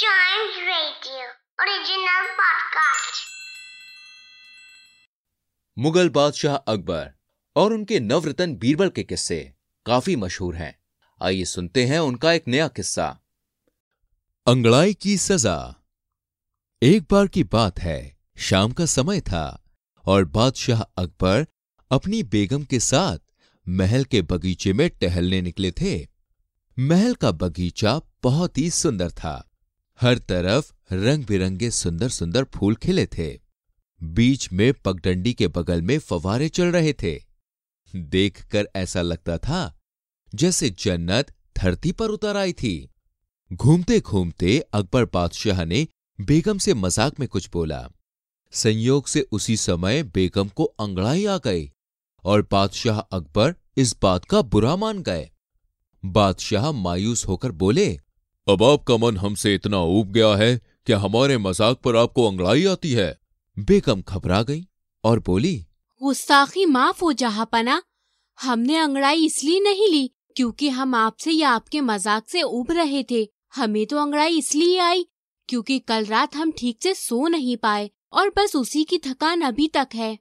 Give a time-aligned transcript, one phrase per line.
[0.00, 1.14] Original
[2.18, 3.20] podcast.
[5.78, 7.10] Mughal बादशाह अकबर
[7.56, 9.52] और उनके नवरतन बीरबल के किस्से
[9.86, 10.78] काफ़ी मशहूर हैं।
[11.22, 13.18] आइए सुनते हैं उनका एक नया किस्सा।
[14.46, 15.86] अंगड़ाई की सजा।
[16.82, 19.64] एक बार की बात है, शाम का समय था
[20.04, 21.46] और बादशाह अकबर
[21.90, 23.18] अपनी बेगम के साथ
[23.68, 26.08] महल के बगीचे में टहलने निकले थे।
[26.78, 29.46] महल का बगीचा बहुत ही सुंदर था।
[30.00, 33.28] हर तरफ़ रंग बिरंगे सुंदर सुंदर फूल खिले थे।
[34.00, 37.12] बीच में पगडंडी के बगल में फवारे चल रहे थे।
[37.94, 39.60] देखकर ऐसा लगता था
[40.34, 42.90] जैसे जन्नत धरती पर उतर आई थी।
[43.50, 45.86] घूमते घूमते अकबर बादशाह ने
[46.18, 47.86] बेगम से मज़ाक में कुछ बोला।
[48.52, 51.70] संयोग से उसी समय बेगम को अंगड़ाई आ गई
[52.24, 55.30] और बादशाह अकबर इस बात का बुरा मान गए।
[56.04, 58.00] बादशाह मायूस होकर बोले
[58.46, 62.92] अब आपका मन हमसे इतना ऊब गया है कि हमारे मज़ाक पर आपको अंगड़ाई आती
[62.92, 63.18] है?
[63.56, 64.64] बेगम घबरा गई
[65.04, 65.54] और बोली
[66.00, 67.80] गुस्ताखी माफ़ हो जहा पना।
[68.38, 73.26] हमने अंगड़ाई इसलिए नहीं ली क्योंकि हम आपसे या आपके मज़ाक से उब रहे थे।
[73.54, 75.06] हमें तो अंगड़ाई इसलिए आई
[75.48, 79.68] क्योंकि कल रात हम ठीक से सो नहीं पाए और बस उसी की थकान अभी
[79.68, 80.16] तक है।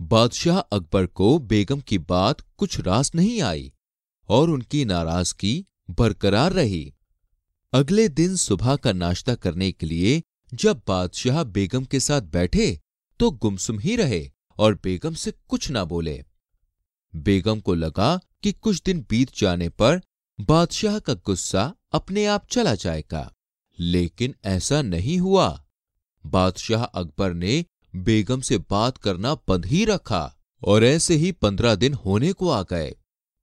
[0.00, 3.72] बादशाह अकबर को बेगम की बात कुछ रास नहीं आई
[4.28, 6.84] और उनकी नाराज़गी बरकरार रही।
[7.74, 10.22] अगले दिन सुबह का नाश्ता करने के लिए
[10.52, 12.66] जब बादशाह बेगम के साथ बैठे
[13.20, 14.20] तो गुमसुम ही रहे
[14.58, 16.22] और बेगम से कुछ ना बोले।
[17.14, 20.00] बेगम को लगा कि कुछ दिन बीत जाने पर
[20.38, 23.30] बादशाह का गुस्सा अपने आप चला जाएगा,
[23.78, 25.48] लेकिन ऐसा नहीं हुआ।
[26.24, 30.24] बादशाह अकबर ने बेगम से बात करना बंद ही रखा
[30.62, 32.96] और ऐसे ही पंद्रह दिन होने को आ गए।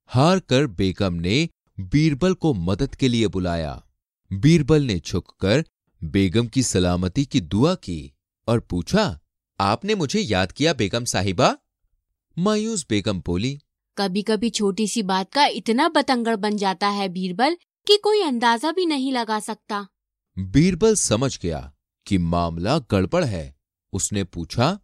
[0.09, 1.47] हार कर बेगम ने
[1.79, 3.81] बीरबल को मदद के लिए बुलाया।
[4.31, 5.63] बीरबल ने झुककर
[6.03, 8.13] बेगम की सलामती की दुआ की
[8.47, 9.19] और पूछा
[9.59, 11.57] आपने मुझे याद किया बेगम साहिबा?
[12.37, 13.59] मायूस बेगम बोली
[13.97, 17.57] कभी कभी छोटी सी बात का इतना बतंगड़ बन जाता है बीरबल
[17.87, 19.87] कि कोई अंदाज़ा भी नहीं लगा सकता।
[20.37, 21.73] बीरबल समझ गया
[22.07, 23.55] कि मामला गड़बड़ है।
[23.93, 24.79] उसने पूछा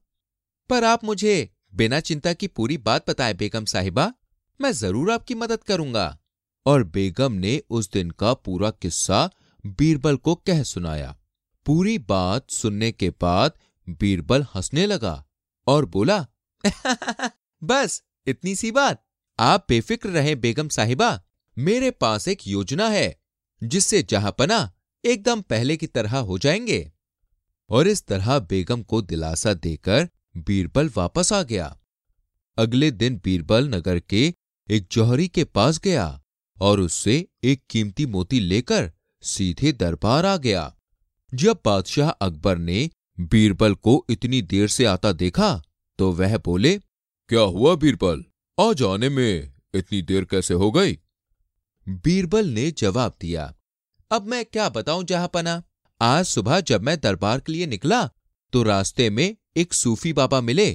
[0.69, 4.13] पर आप मुझे बिना चिंता की पूरी बात बताए बेगम साहिबा?
[4.59, 6.17] मैं ज़रूर आपकी मदद करूँगा।
[6.67, 9.29] और बेगम ने उस दिन का पूरा किस्सा
[9.65, 11.17] बीरबल को कह सुनाया।
[11.65, 13.51] पूरी बात सुनने के बाद
[13.89, 15.25] बीरबल हंसने लगा
[15.67, 16.27] और बोला,
[17.63, 19.05] बस, इतनी सी बात।
[19.39, 21.21] आप बेफिक्र रहें बेगम साहिबा,
[21.57, 23.21] मेरे पास एक योजना है,
[23.63, 24.73] जिससे जहापना
[25.05, 26.91] एकदम पहले की तरह हो जाएँगे।
[27.69, 31.79] और इस तरह बेगम को दिलासा देकर बीरबल वापस आ गया।
[32.57, 34.33] अगले दिन बीरबल नगर के
[34.71, 36.23] एक जौहरी के पास गया।
[36.61, 38.91] और उससे एक कीमती मोती लेकर
[39.23, 40.73] सीधे दरबार आ गया।
[41.33, 42.89] जब बादशाह अकबर ने
[43.21, 45.61] बीरबल को इतनी देर से आता देखा
[45.99, 48.23] तो वह बोले, क्या हुआ बीरबल?
[48.57, 50.97] आ जाने में इतनी देर कैसे हो गई?
[51.87, 53.53] बीरबल ने जवाब दिया,
[54.11, 55.61] अब मैं क्या बताऊँ जहापना?
[56.01, 58.05] आज सुबह जब मैं दरबार के लिए निकला
[58.53, 60.69] तो रास्ते में एक सूफी बाबा मिले।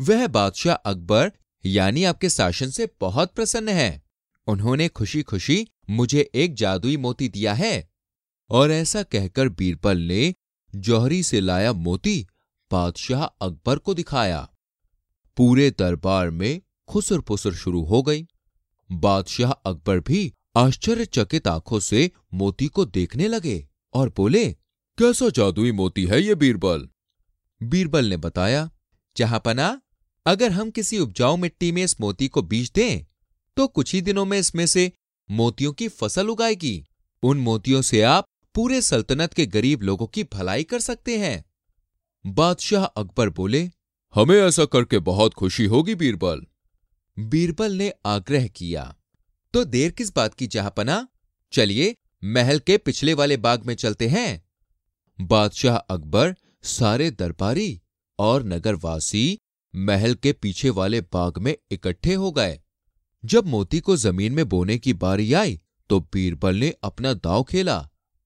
[0.00, 1.30] वह बादशाह अकबर
[1.64, 4.02] यानी आपके शासन से बहुत प्रसन्न है।
[4.46, 7.90] उन्होंने खुशी खुशी मुझे एक जादुई मोती दिया है।
[8.50, 10.34] और ऐसा कहकर बीरबल ने
[10.74, 12.26] जौहरी से लाया मोती
[12.72, 14.50] बादशाह अकबर को दिखाया।
[15.36, 18.26] पूरे दरबार में खुसर पुसर शुरू हो गई।
[18.92, 24.52] बादशाह अकबर भी आश्चर्यचकित आँखों से मोती को देखने लगे और बोले,
[24.98, 26.88] कैसा जादुई मोती है ये बीरबल?
[27.62, 28.70] बीरबल ने बताया
[29.16, 29.80] जहापना
[30.26, 33.06] अगर हम किसी उपजाऊ मिट्टी में इस मोती को बीज दें
[33.56, 34.90] तो कुछ ही दिनों में इसमें से
[35.28, 36.84] मोतियों की फ़सल उगाएगी।
[37.22, 41.44] उन मोतियों से आप पूरे सल्तनत के गरीब लोगों की भलाई कर सकते हैं।
[42.24, 43.62] बादशाह अकबर बोले,
[44.14, 46.44] हमें ऐसा करके बहुत खुशी होगी, बीरबल।
[47.16, 48.94] बीरबल ने आग्रह किया
[49.54, 51.06] तो देर किस बात की जहापना
[51.52, 54.44] चलिए, महल के पिछले वाले बाग में चलते हैं।
[55.18, 56.34] बादशाह अकबर
[56.64, 57.80] सारे दरबारी
[58.18, 59.38] और नगरवासी
[59.74, 62.58] महल के पीछे वाले बाग में इकट्ठे हो गए।
[63.24, 65.60] जब मोती को ज़मीन में बोने की बारी आई
[65.90, 67.78] तो बीरबल ने अपना दाव खेला।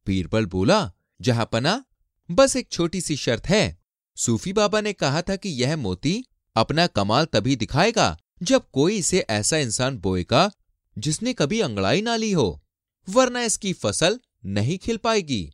[0.06, 1.84] बीरबल बोला जहापना
[2.28, 3.78] बस एक छोटी सी शर्त है।
[4.16, 6.25] सूफी बाबा ने कहा था कि यह मोती
[6.56, 10.50] अपना कमाल तभी दिखाएगा, जब कोई इसे ऐसा इंसान बोएगा,
[10.96, 12.62] जिसने कभी अंगड़ाई ना ली हो,
[13.08, 15.50] वरना इसकी फ़सल नहीं खिल पाएगी।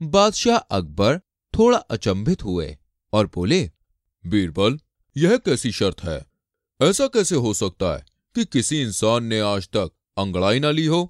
[0.00, 1.18] बादशाह अकबर
[1.54, 2.76] थोड़ा अचंभित हुए
[3.12, 3.70] और बोले
[4.24, 4.78] बीरबल
[5.16, 6.24] यह कैसी शर्त है?
[6.80, 8.04] ऐसा कैसे हो सकता है?
[8.36, 11.08] कि किसी इंसान ने आज तक अंगड़ाई ना ली हो,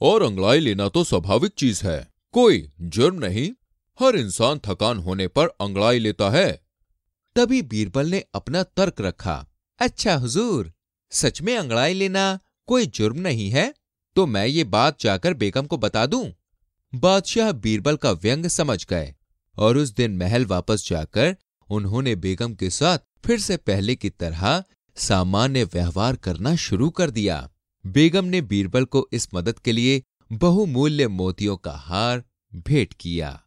[0.00, 3.50] और अंगड़ाई लेना तो स्वाभाविक चीज़ है। कोई जुर्म नहीं,
[4.00, 6.50] हर इंसान थकान होने पर अंगड़ाई लेता है।
[7.36, 9.44] तभी बीरबल ने अपना तर्क रखा
[9.80, 10.72] अच्छा हुजूर,
[11.12, 13.72] सच में अंगड़ाई लेना कोई जुर्म नहीं है?
[14.16, 16.32] तो मैं ये बात जाकर बेगम को बता दूँ?
[16.92, 19.14] बादशाह बीरबल का व्यंग समझ गए,
[19.56, 21.36] और उस दिन महल वापस जाकर
[21.68, 24.62] उन्होंने बेगम के साथ फिर से पहले की तरह
[24.96, 27.50] सामान्य व्यवहार करना शुरू कर दिया।
[27.86, 30.02] बेगम ने बीरबल को इस मदद के लिए
[30.32, 33.45] बहुमूल्य मोतियों का हार भेंट किया।